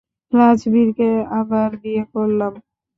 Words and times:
রাজবীরকে 0.33 1.09
আবার 1.39 1.69
বিয়ে 1.81 2.03
করালাম। 2.11 2.53